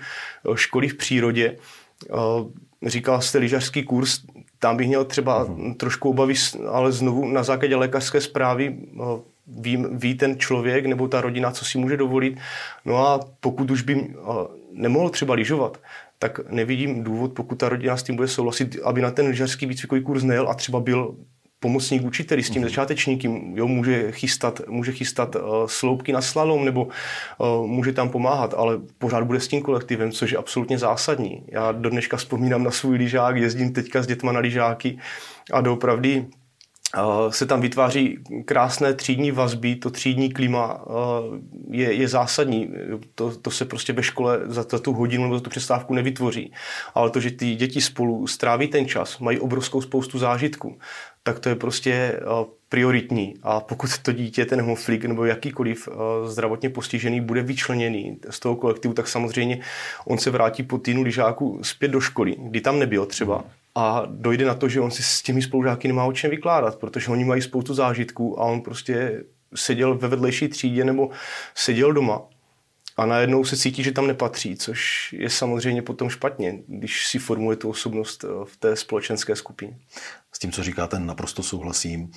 školy 0.54 0.88
v 0.88 0.94
přírodě. 0.94 1.56
Říkal 2.86 3.20
jste 3.20 3.38
lyžařský 3.38 3.82
kurz, 3.82 4.20
tam 4.58 4.76
bych 4.76 4.88
měl 4.88 5.04
třeba 5.04 5.46
uh-huh. 5.46 5.74
trošku 5.74 6.10
obavy, 6.10 6.34
ale 6.68 6.92
znovu 6.92 7.28
na 7.28 7.42
základě 7.42 7.76
lékařské 7.76 8.20
zprávy 8.20 8.76
ví, 9.46 9.84
ví 9.92 10.14
ten 10.14 10.38
člověk 10.38 10.86
nebo 10.86 11.08
ta 11.08 11.20
rodina, 11.20 11.50
co 11.50 11.64
si 11.64 11.78
může 11.78 11.96
dovolit. 11.96 12.38
No 12.84 13.06
a 13.06 13.20
pokud 13.40 13.70
už 13.70 13.82
by 13.82 14.14
nemohl 14.72 15.10
třeba 15.10 15.34
lyžovat, 15.34 15.80
tak 16.18 16.50
nevidím 16.50 17.04
důvod, 17.04 17.32
pokud 17.32 17.54
ta 17.54 17.68
rodina 17.68 17.96
s 17.96 18.02
tím 18.02 18.16
bude 18.16 18.28
souhlasit, 18.28 18.78
aby 18.84 19.02
na 19.02 19.10
ten 19.10 19.26
lyžařský 19.26 19.66
výcvikový 19.66 20.02
kurz 20.02 20.22
nejel 20.22 20.48
a 20.48 20.54
třeba 20.54 20.80
byl 20.80 21.16
pomocník 21.60 22.04
učiteli 22.04 22.42
s 22.42 22.50
tím 22.50 22.62
mm-hmm. 22.62 22.64
začátečníkem, 22.64 23.56
jo, 23.56 23.68
může 23.68 24.12
chystat, 24.12 24.60
může 24.68 24.92
chystat 24.92 25.36
uh, 25.36 25.42
sloupky 25.66 26.12
na 26.12 26.20
slalom 26.20 26.64
nebo 26.64 26.88
uh, 27.38 27.66
může 27.66 27.92
tam 27.92 28.08
pomáhat, 28.08 28.54
ale 28.54 28.78
pořád 28.98 29.24
bude 29.24 29.40
s 29.40 29.48
tím 29.48 29.62
kolektivem, 29.62 30.12
což 30.12 30.30
je 30.30 30.38
absolutně 30.38 30.78
zásadní. 30.78 31.44
Já 31.48 31.72
do 31.72 31.90
dneška 31.90 32.16
vzpomínám 32.16 32.64
na 32.64 32.70
svůj 32.70 32.96
lyžák, 32.96 33.36
jezdím 33.36 33.72
teďka 33.72 34.02
s 34.02 34.06
dětma 34.06 34.32
na 34.32 34.40
lyžáky 34.40 34.98
a 35.52 35.60
doopravdy 35.60 36.26
se 37.28 37.46
tam 37.46 37.60
vytváří 37.60 38.18
krásné 38.44 38.94
třídní 38.94 39.30
vazby, 39.30 39.76
to 39.76 39.90
třídní 39.90 40.32
klima 40.32 40.84
je, 41.70 41.92
je 41.92 42.08
zásadní. 42.08 42.70
To, 43.14 43.36
to 43.36 43.50
se 43.50 43.64
prostě 43.64 43.92
ve 43.92 44.02
škole 44.02 44.40
za, 44.44 44.66
za 44.70 44.78
tu 44.78 44.92
hodinu 44.92 45.22
nebo 45.22 45.34
za 45.34 45.40
tu 45.40 45.50
přestávku 45.50 45.94
nevytvoří. 45.94 46.52
Ale 46.94 47.10
to, 47.10 47.20
že 47.20 47.30
ty 47.30 47.54
děti 47.54 47.80
spolu 47.80 48.26
stráví 48.26 48.68
ten 48.68 48.88
čas, 48.88 49.18
mají 49.18 49.38
obrovskou 49.38 49.80
spoustu 49.80 50.18
zážitků, 50.18 50.78
tak 51.22 51.38
to 51.38 51.48
je 51.48 51.54
prostě 51.54 52.20
prioritní. 52.68 53.34
A 53.42 53.60
pokud 53.60 53.98
to 53.98 54.12
dítě, 54.12 54.44
ten 54.44 54.60
homoflik 54.60 55.04
nebo 55.04 55.24
jakýkoliv 55.24 55.88
zdravotně 56.26 56.70
postižený 56.70 57.20
bude 57.20 57.42
vyčleněný 57.42 58.18
z 58.30 58.40
toho 58.40 58.56
kolektivu, 58.56 58.94
tak 58.94 59.08
samozřejmě 59.08 59.60
on 60.04 60.18
se 60.18 60.30
vrátí 60.30 60.62
po 60.62 60.78
týdnu 60.78 61.02
lyžáku 61.02 61.60
zpět 61.62 61.88
do 61.88 62.00
školy, 62.00 62.36
kdy 62.38 62.60
tam 62.60 62.78
nebyl 62.78 63.06
třeba 63.06 63.44
a 63.74 64.02
dojde 64.06 64.44
na 64.44 64.54
to, 64.54 64.68
že 64.68 64.80
on 64.80 64.90
si 64.90 65.02
s 65.02 65.22
těmi 65.22 65.42
spolužáky 65.42 65.88
nemá 65.88 66.04
o 66.04 66.12
čem 66.12 66.30
vykládat, 66.30 66.76
protože 66.76 67.10
oni 67.10 67.24
mají 67.24 67.42
spoustu 67.42 67.74
zážitků 67.74 68.40
a 68.40 68.44
on 68.44 68.60
prostě 68.60 69.24
seděl 69.54 69.98
ve 69.98 70.08
vedlejší 70.08 70.48
třídě 70.48 70.84
nebo 70.84 71.10
seděl 71.54 71.92
doma 71.92 72.22
a 72.96 73.06
najednou 73.06 73.44
se 73.44 73.56
cítí, 73.56 73.82
že 73.82 73.92
tam 73.92 74.06
nepatří, 74.06 74.56
což 74.56 75.08
je 75.18 75.30
samozřejmě 75.30 75.82
potom 75.82 76.10
špatně, 76.10 76.58
když 76.66 77.06
si 77.06 77.18
formuje 77.18 77.56
tu 77.56 77.70
osobnost 77.70 78.24
eh, 78.24 78.28
v 78.44 78.56
té 78.56 78.76
společenské 78.76 79.36
skupině. 79.36 79.78
S 80.32 80.38
tím, 80.38 80.52
co 80.52 80.62
říkáte, 80.62 80.98
naprosto 80.98 81.42
souhlasím. 81.42 82.10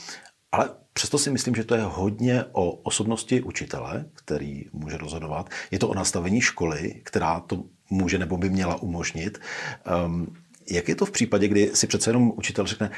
Ale 0.52 0.70
přesto 0.94 1.18
si 1.18 1.32
myslím, 1.32 1.56
že 1.56 1.64
to 1.64 1.76
je 1.76 1.82
hodně 1.82 2.44
o 2.52 2.72
osobnosti 2.72 3.42
učitele, 3.42 4.06
který 4.14 4.64
může 4.74 4.98
rozhodovat. 4.98 5.50
Je 5.72 5.80
to 5.80 5.88
o 5.88 5.94
nastavení 5.94 6.42
školy, 6.42 7.02
která 7.04 7.40
to 7.40 7.64
může 7.90 8.18
nebo 8.18 8.38
by 8.38 8.50
měla 8.50 8.82
umožnit. 8.82 9.40
Um, 10.06 10.36
jak 10.72 10.90
je 10.90 10.96
to 10.96 11.06
v 11.06 11.12
případě, 11.12 11.48
kdy 11.48 11.72
si 11.74 11.88
přece 11.88 12.10
jenom 12.10 12.34
učitel 12.36 12.66
řekne, 12.66 12.92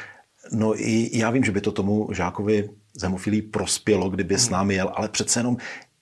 no 0.51 0.81
i 0.81 1.09
já 1.17 1.29
vím, 1.29 1.43
že 1.43 1.51
by 1.51 1.61
to 1.61 1.71
tomu 1.71 2.09
žákovi 2.13 2.69
z 2.93 3.03
hemofilí 3.03 3.41
prospělo, 3.41 4.09
kdyby 4.09 4.37
s 4.37 4.49
námi 4.49 4.75
jel, 4.75 4.91
ale 4.95 5.09
přece 5.09 5.39
jenom 5.39 5.57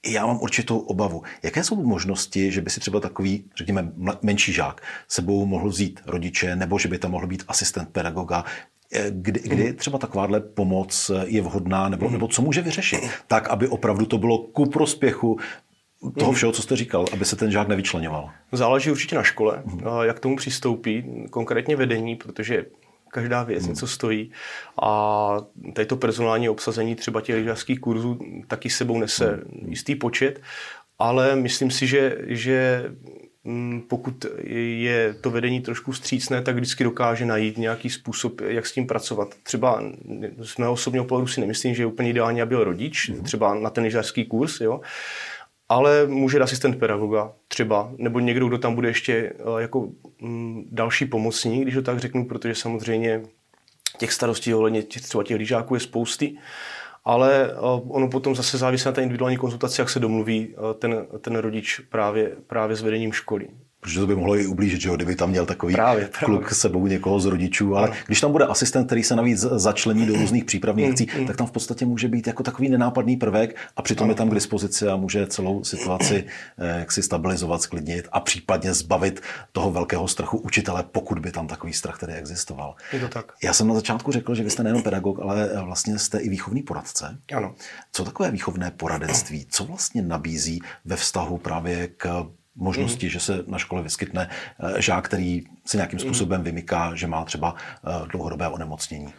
já 0.06 0.26
mám 0.26 0.40
určitou 0.42 0.80
obavu. 0.80 1.24
Jaké 1.44 1.64
jsou 1.64 1.84
možnosti, 1.84 2.52
že 2.52 2.62
by 2.62 2.70
si 2.70 2.80
třeba 2.80 3.00
takový, 3.00 3.46
řekněme, 3.58 3.92
menší 4.22 4.54
žák 4.54 4.82
sebou 5.08 5.46
mohl 5.46 5.70
vzít 5.70 6.00
rodiče, 6.06 6.56
nebo 6.56 6.80
že 6.80 6.88
by 6.88 6.98
tam 6.98 7.12
mohl 7.12 7.28
být 7.28 7.44
asistent 7.48 7.90
pedagoga, 7.90 8.46
eh, 8.94 9.06
kdy, 9.10 9.40
kdy 9.40 9.64
mhm. 9.64 9.76
třeba 9.76 9.98
takováhle 9.98 10.40
pomoc 10.40 11.12
je 11.26 11.42
vhodná, 11.42 11.90
nebo, 11.90 12.10
nebo 12.10 12.28
co 12.28 12.42
může 12.42 12.62
vyřešit, 12.62 13.00
tak, 13.28 13.48
aby 13.48 13.68
opravdu 13.68 14.06
to 14.06 14.18
bylo 14.18 14.38
ku 14.38 14.66
prospěchu 14.66 15.40
toho 16.20 16.32
všeho, 16.32 16.52
co 16.52 16.62
jste 16.62 16.76
říkal, 16.76 17.06
aby 17.14 17.26
se 17.26 17.36
ten 17.36 17.52
žák 17.52 17.68
nevyčlenoval? 17.68 18.30
Záleží 18.52 18.92
určitě 18.92 19.16
na 19.16 19.24
škole, 19.24 19.64
hmm. 19.66 19.82
jak 20.02 20.20
tomu 20.20 20.36
přistoupí, 20.36 21.06
konkrétně 21.30 21.76
vedení, 21.76 22.16
protože 22.16 22.66
každá 23.12 23.44
věc 23.44 23.64
hmm. 23.64 23.70
něco 23.70 23.88
stojí 23.88 24.32
a 24.82 25.38
tady 25.74 25.86
to 25.86 25.96
personální 25.96 26.50
obsazení 26.50 26.96
třeba 26.96 27.22
těch 27.22 27.36
lyžařských 27.36 27.80
kurzů 27.80 28.20
taky 28.48 28.70
sebou 28.70 29.00
nese 29.00 29.28
hmm. 29.30 29.70
jistý 29.70 29.96
počet, 29.96 30.42
ale 31.00 31.36
myslím 31.36 31.72
si, 31.72 31.88
že, 31.88 32.18
že 32.28 32.86
mm, 33.44 33.82
pokud 33.82 34.26
je 34.78 35.14
to 35.14 35.32
vedení 35.32 35.62
trošku 35.62 35.94
střícné, 35.94 36.42
tak 36.42 36.56
vždycky 36.56 36.84
dokáže 36.84 37.26
najít 37.26 37.58
nějaký 37.58 37.90
způsob, 37.90 38.42
jak 38.42 38.66
s 38.66 38.72
tím 38.72 38.88
pracovat. 38.88 39.36
Třeba 39.44 39.84
z 40.42 40.58
mého 40.58 40.74
osobního 40.74 41.06
pohledu 41.06 41.28
si 41.28 41.42
nemyslím, 41.42 41.76
že 41.76 41.84
je 41.84 41.88
úplně 41.88 42.10
ideální, 42.10 42.42
aby 42.42 42.50
byl 42.50 42.64
rodič, 42.64 43.10
hmm. 43.10 43.24
třeba 43.24 43.56
na 43.56 43.70
ten 43.70 43.84
lyžařský 43.84 44.26
kurz, 44.26 44.62
jo, 44.62 44.82
ale 45.70 46.08
může 46.08 46.40
asistent 46.40 46.80
pedagoga 46.80 47.34
třeba, 47.48 47.92
nebo 47.98 48.20
někdo, 48.20 48.48
kdo 48.48 48.58
tam 48.58 48.76
bude 48.76 48.88
ještě 48.88 49.34
jako 49.58 49.90
mm, 50.22 50.68
další 50.72 51.06
pomocník, 51.06 51.62
když 51.62 51.76
to 51.76 51.82
tak 51.82 52.00
řeknu, 52.00 52.26
protože 52.26 52.56
samozřejmě 52.56 53.24
těch 53.98 54.14
starostí 54.14 54.54
ohledně 54.54 54.84
těch, 54.84 55.02
třeba 55.02 55.24
těch 55.24 55.38
lyžáků 55.38 55.74
je 55.74 55.80
spousty, 55.80 56.38
ale 57.06 57.56
ono 57.88 58.10
potom 58.10 58.36
zase 58.36 58.58
závisí 58.58 58.86
na 58.86 58.92
té 58.92 59.02
individuální 59.02 59.38
konzultaci, 59.38 59.82
jak 59.82 59.90
se 59.90 60.00
domluví 60.00 60.56
ten, 60.80 61.08
ten 61.22 61.36
rodič 61.36 61.80
právě, 61.80 62.36
právě 62.48 62.76
s 62.76 62.82
vedením 62.82 63.14
školy 63.14 63.48
protože 63.86 64.00
to 64.00 64.08
by 64.08 64.16
mohlo 64.16 64.36
i 64.36 64.48
ublížit, 64.48 64.82
že 64.82 64.90
jo, 64.90 64.96
kdyby 64.96 65.16
tam 65.16 65.30
měl 65.30 65.46
takový 65.46 65.74
právě, 65.74 66.06
právě. 66.08 66.26
kluk 66.26 66.54
sebou 66.54 66.88
někoho 66.88 67.20
z 67.20 67.26
rodičů, 67.26 67.76
ale 67.76 67.88
no. 67.88 67.96
když 68.06 68.22
tam 68.22 68.32
bude 68.32 68.46
asistent, 68.46 68.86
který 68.86 69.04
se 69.04 69.16
navíc 69.16 69.40
začlení 69.40 70.06
do 70.06 70.16
různých 70.16 70.46
přípravných 70.46 70.86
mm, 70.86 70.92
akcí, 70.92 71.08
mm, 71.14 71.22
mm. 71.22 71.28
tak 71.28 71.36
tam 71.36 71.48
v 71.48 71.52
podstatě 71.52 71.86
může 71.86 72.08
být 72.08 72.28
jako 72.28 72.44
takový 72.44 72.70
nenápadný 72.70 73.18
prvek 73.18 73.56
a 73.78 73.82
přitom 73.82 74.06
ano. 74.06 74.12
je 74.12 74.16
tam 74.16 74.30
k 74.30 74.34
dispozici 74.34 74.88
a 74.88 74.96
může 74.96 75.28
celou 75.28 75.64
situaci 75.64 76.26
eh, 76.58 76.80
jak 76.80 76.92
si 76.92 77.02
stabilizovat, 77.04 77.62
sklidnit 77.62 78.08
a 78.12 78.20
případně 78.20 78.74
zbavit 78.74 79.22
toho 79.52 79.72
velkého 79.72 80.08
strachu 80.08 80.38
učitele, 80.38 80.84
pokud 80.92 81.20
by 81.20 81.32
tam 81.32 81.48
takový 81.48 81.74
strach 81.74 82.00
tedy 82.00 82.14
existoval. 82.14 82.76
Je 82.94 83.00
to 83.00 83.08
tak. 83.08 83.32
Já 83.44 83.54
jsem 83.54 83.68
na 83.68 83.74
začátku 83.74 84.12
řekl, 84.12 84.36
že 84.36 84.44
vy 84.44 84.50
jste 84.50 84.64
nejenom 84.64 84.84
pedagog, 84.84 85.20
ale 85.22 85.50
vlastně 85.64 86.00
jste 86.00 86.20
i 86.20 86.30
výchovný 86.30 86.64
poradce. 86.64 87.18
Ano. 87.36 87.56
Co 87.92 88.06
takové 88.06 88.32
výchovné 88.32 88.72
poradenství? 88.72 89.46
Co 89.50 89.64
vlastně 89.66 90.02
nabízí 90.02 90.62
ve 90.86 90.96
vztahu 90.96 91.38
právě 91.38 91.88
k 91.88 92.26
možnosti, 92.56 93.06
mm. 93.06 93.10
že 93.10 93.20
se 93.20 93.44
na 93.48 93.58
škole 93.58 93.82
vyskytne 93.82 94.30
eh, 94.60 94.82
žák, 94.82 95.06
který 95.06 95.44
si 95.66 95.78
nějakým 95.78 95.98
mhm. 95.98 96.08
způsobem 96.08 96.44
vymyká, 96.44 96.96
že 96.96 97.08
má 97.08 97.26
třeba 97.26 97.56
eh, 97.88 98.08
dlouhodobé 98.08 98.48
onemocnění. 98.48 99.14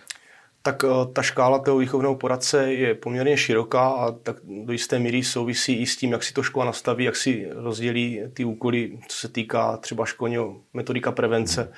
Tak 0.63 0.85
eh, 0.85 1.13
ta 1.13 1.23
škála 1.23 1.59
toho 1.59 1.79
výchovného 1.79 2.15
poradce 2.15 2.73
je 2.73 2.95
poměrně 2.95 3.37
široká 3.37 3.89
a 3.89 4.13
tak 4.13 4.37
do 4.65 4.73
jisté 4.73 4.99
míry 4.99 5.25
souvisí 5.25 5.75
i 5.75 5.87
s 5.87 5.97
tím, 5.97 6.13
jak 6.13 6.23
si 6.23 6.33
to 6.33 6.43
škola 6.43 6.67
nastaví, 6.67 7.05
jak 7.05 7.17
si 7.17 7.49
rozdělí 7.53 8.21
ty 8.35 8.45
úkoly, 8.45 8.99
co 9.09 9.17
se 9.17 9.29
týká 9.29 9.77
třeba 9.77 10.07
školního 10.07 10.57
metodika 10.75 11.13
prevence 11.13 11.63
mm. 11.63 11.71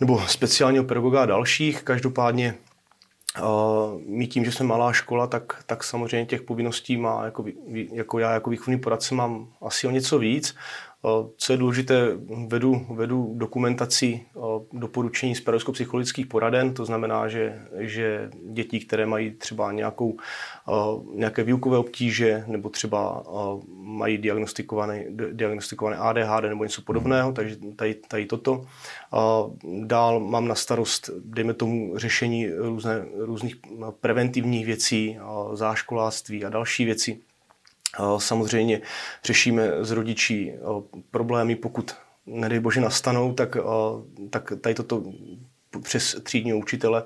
nebo 0.00 0.22
speciálního 0.26 0.84
pedagoga 0.84 1.22
a 1.22 1.26
dalších. 1.26 1.82
Každopádně 1.82 2.54
my 4.06 4.26
tím, 4.26 4.44
že 4.44 4.52
jsme 4.52 4.66
malá 4.66 4.92
škola, 4.92 5.26
tak, 5.26 5.62
tak 5.66 5.84
samozřejmě 5.84 6.26
těch 6.26 6.42
povinností 6.42 6.96
má, 6.96 7.24
jako, 7.24 7.44
jako 7.92 8.18
já 8.18 8.32
jako 8.32 8.50
výchovný 8.50 8.80
poradce 8.80 9.14
mám 9.14 9.48
asi 9.62 9.86
o 9.86 9.90
něco 9.90 10.18
víc. 10.18 10.56
Co 11.36 11.52
je 11.52 11.56
důležité, 11.56 12.08
vedu, 12.48 12.86
vedu 12.90 13.34
dokumentaci 13.34 14.20
doporučení 14.72 15.34
z 15.34 15.40
pedagogicko-psychologických 15.40 16.26
poraden, 16.26 16.74
to 16.74 16.84
znamená, 16.84 17.28
že, 17.28 17.62
že 17.78 18.30
děti, 18.52 18.80
které 18.80 19.06
mají 19.06 19.30
třeba 19.30 19.72
nějakou, 19.72 20.16
nějaké 21.14 21.42
výukové 21.44 21.78
obtíže 21.78 22.44
nebo 22.46 22.68
třeba 22.68 23.24
mají 23.76 24.18
diagnostikované, 24.18 25.04
diagnostikované 25.32 25.96
ADHD 25.96 26.44
nebo 26.44 26.64
něco 26.64 26.82
podobného, 26.82 27.32
takže 27.32 27.56
tady, 27.76 27.94
tady 27.94 28.26
toto. 28.26 28.64
Dál 29.84 30.20
mám 30.20 30.48
na 30.48 30.54
starost, 30.54 31.10
dejme 31.24 31.54
tomu, 31.54 31.98
řešení 31.98 32.48
různé, 32.48 33.04
různých 33.14 33.56
preventivních 34.00 34.66
věcí, 34.66 35.18
záškoláctví 35.52 36.44
a 36.44 36.48
další 36.48 36.84
věci. 36.84 37.20
Samozřejmě 38.18 38.80
řešíme 39.24 39.70
s 39.80 39.90
rodičí 39.90 40.52
problémy, 41.10 41.56
pokud 41.56 41.94
nedej 42.26 42.60
bože 42.60 42.80
nastanou, 42.80 43.32
tak, 43.32 43.56
tak 44.30 44.52
tady 44.60 44.74
toto 44.74 45.02
přes 45.82 46.16
třídního 46.22 46.58
učitele 46.58 47.04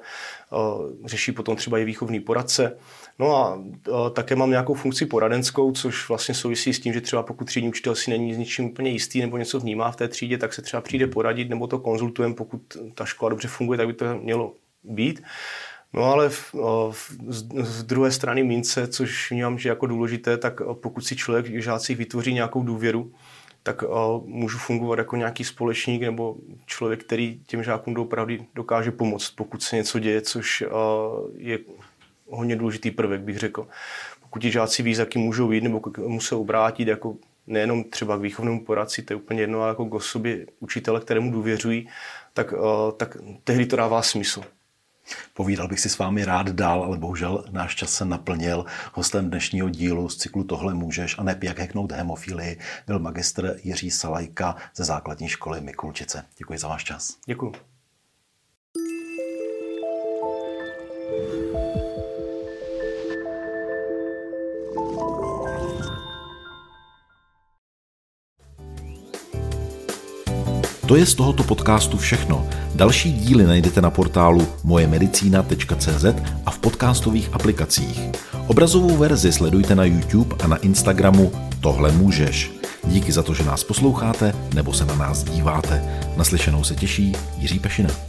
řeší 1.04 1.32
potom 1.32 1.56
třeba 1.56 1.78
i 1.78 1.84
výchovný 1.84 2.20
poradce. 2.20 2.76
No 3.18 3.36
a 3.36 3.62
také 4.12 4.36
mám 4.36 4.50
nějakou 4.50 4.74
funkci 4.74 5.06
poradenskou, 5.06 5.72
což 5.72 6.08
vlastně 6.08 6.34
souvisí 6.34 6.74
s 6.74 6.80
tím, 6.80 6.92
že 6.92 7.00
třeba 7.00 7.22
pokud 7.22 7.44
třídní 7.44 7.68
učitel 7.68 7.94
si 7.94 8.10
není 8.10 8.34
z 8.34 8.38
ničím 8.38 8.64
úplně 8.64 8.90
jistý 8.90 9.20
nebo 9.20 9.36
něco 9.36 9.60
vnímá 9.60 9.90
v 9.90 9.96
té 9.96 10.08
třídě, 10.08 10.38
tak 10.38 10.54
se 10.54 10.62
třeba 10.62 10.80
přijde 10.80 11.06
poradit 11.06 11.48
nebo 11.48 11.66
to 11.66 11.78
konzultujeme, 11.78 12.34
pokud 12.34 12.60
ta 12.94 13.04
škola 13.04 13.28
dobře 13.28 13.48
funguje, 13.48 13.76
tak 13.76 13.86
by 13.86 13.92
to 13.92 14.04
mělo 14.14 14.54
být. 14.84 15.22
No 15.92 16.04
ale 16.04 16.28
v, 16.28 16.54
v, 16.90 17.12
z 17.60 17.82
druhé 17.82 18.12
strany 18.12 18.44
mince, 18.44 18.88
což 18.88 19.30
vnímám, 19.30 19.58
že 19.58 19.68
jako 19.68 19.86
důležité, 19.86 20.38
tak 20.38 20.60
pokud 20.72 21.00
si 21.00 21.16
člověk 21.16 21.46
v 21.46 21.62
žácích 21.62 21.96
vytvoří 21.96 22.34
nějakou 22.34 22.62
důvěru, 22.62 23.12
tak 23.62 23.84
můžu 24.24 24.58
fungovat 24.58 24.98
jako 24.98 25.16
nějaký 25.16 25.44
společník 25.44 26.02
nebo 26.02 26.36
člověk, 26.66 27.04
který 27.04 27.40
těm 27.46 27.62
žákům 27.62 27.94
doopravdy 27.94 28.46
dokáže 28.54 28.90
pomoct, 28.90 29.30
pokud 29.30 29.62
se 29.62 29.76
něco 29.76 29.98
děje, 29.98 30.20
což 30.20 30.64
je 31.36 31.58
hodně 32.30 32.56
důležitý 32.56 32.90
prvek, 32.90 33.20
bych 33.20 33.38
řekl. 33.38 33.68
Pokud 34.20 34.42
ti 34.42 34.50
žáci 34.50 34.82
ví, 34.82 34.96
jaký 34.98 35.18
můžou 35.18 35.52
jít 35.52 35.64
nebo 35.64 35.80
musí 36.06 36.34
obrátit, 36.34 36.88
jako 36.88 37.16
nejenom 37.46 37.84
třeba 37.84 38.16
k 38.16 38.20
výchovnému 38.20 38.64
poradci, 38.64 39.02
to 39.02 39.12
je 39.12 39.16
úplně 39.16 39.40
jedno, 39.40 39.60
ale 39.60 39.68
jako 39.68 39.86
k 39.86 39.94
osobě 39.94 40.46
učitele, 40.60 41.00
kterému 41.00 41.32
důvěřují, 41.32 41.88
tak, 42.32 42.54
tak 42.96 43.16
tehdy 43.44 43.66
to 43.66 43.76
dává 43.76 44.02
smysl. 44.02 44.42
Povídal 45.34 45.68
bych 45.68 45.80
si 45.80 45.88
s 45.88 45.98
vámi 45.98 46.24
rád 46.24 46.48
dál, 46.48 46.84
ale 46.84 46.98
bohužel 46.98 47.44
náš 47.50 47.74
čas 47.74 47.90
se 47.92 48.04
naplnil. 48.04 48.64
Hostem 48.92 49.30
dnešního 49.30 49.68
dílu 49.68 50.08
z 50.08 50.16
cyklu 50.16 50.44
Tohle 50.44 50.74
můžeš 50.74 51.18
a 51.18 51.22
ne 51.22 51.38
jak 51.42 51.58
heknout 51.58 51.92
hemofilii 51.92 52.58
byl 52.86 52.98
magistr 52.98 53.56
Jiří 53.62 53.90
Salajka 53.90 54.56
ze 54.76 54.84
základní 54.84 55.28
školy 55.28 55.60
Mikulčice. 55.60 56.24
Děkuji 56.38 56.58
za 56.58 56.68
váš 56.68 56.84
čas. 56.84 57.16
Děkuji. 57.26 57.52
To 70.88 70.96
je 70.96 71.06
z 71.06 71.14
tohoto 71.14 71.44
podcastu 71.44 71.96
všechno. 71.96 72.46
Další 72.74 73.12
díly 73.12 73.44
najdete 73.44 73.80
na 73.80 73.90
portálu 73.90 74.48
mojemedicina.cz 74.64 76.04
a 76.46 76.50
v 76.50 76.58
podcastových 76.58 77.28
aplikacích. 77.32 78.00
Obrazovou 78.46 78.96
verzi 78.96 79.32
sledujte 79.32 79.74
na 79.74 79.84
YouTube 79.84 80.36
a 80.44 80.46
na 80.46 80.56
Instagramu 80.56 81.32
Tohle 81.60 81.92
můžeš. 81.92 82.52
Díky 82.84 83.12
za 83.12 83.22
to, 83.22 83.34
že 83.34 83.44
nás 83.44 83.64
posloucháte 83.64 84.34
nebo 84.54 84.72
se 84.72 84.84
na 84.84 84.94
nás 84.94 85.24
díváte. 85.24 85.84
Naslyšenou 86.16 86.64
se 86.64 86.74
těší 86.74 87.12
Jiří 87.38 87.58
Pešina. 87.58 88.07